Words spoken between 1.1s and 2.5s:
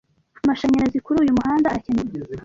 uyu muhanda aracyenewe